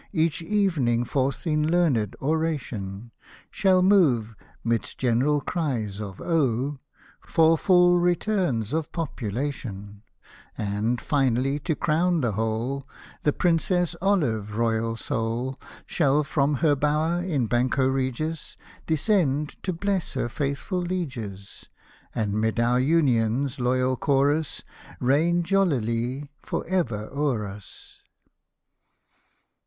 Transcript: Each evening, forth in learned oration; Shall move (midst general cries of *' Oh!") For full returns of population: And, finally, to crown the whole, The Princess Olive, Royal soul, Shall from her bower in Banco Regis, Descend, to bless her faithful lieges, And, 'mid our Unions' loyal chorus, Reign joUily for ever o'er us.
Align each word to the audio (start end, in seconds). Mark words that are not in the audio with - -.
Each 0.13 0.41
evening, 0.41 1.03
forth 1.03 1.45
in 1.45 1.69
learned 1.69 2.15
oration; 2.19 3.11
Shall 3.51 3.83
move 3.83 4.33
(midst 4.63 4.97
general 4.97 5.41
cries 5.41 6.01
of 6.01 6.19
*' 6.19 6.19
Oh!") 6.19 6.79
For 7.33 7.55
full 7.55 7.99
returns 7.99 8.73
of 8.73 8.91
population: 8.91 10.01
And, 10.57 10.99
finally, 10.99 11.59
to 11.59 11.75
crown 11.75 12.21
the 12.21 12.31
whole, 12.31 12.83
The 13.21 13.31
Princess 13.31 13.95
Olive, 14.01 14.55
Royal 14.57 14.97
soul, 14.97 15.59
Shall 15.85 16.23
from 16.23 16.55
her 16.55 16.75
bower 16.75 17.21
in 17.21 17.45
Banco 17.45 17.87
Regis, 17.87 18.57
Descend, 18.87 19.55
to 19.61 19.71
bless 19.71 20.13
her 20.13 20.27
faithful 20.29 20.79
lieges, 20.79 21.69
And, 22.15 22.41
'mid 22.41 22.59
our 22.59 22.79
Unions' 22.79 23.59
loyal 23.59 23.95
chorus, 23.97 24.63
Reign 24.99 25.43
joUily 25.43 26.29
for 26.41 26.65
ever 26.65 27.07
o'er 27.13 27.45
us. 27.45 27.99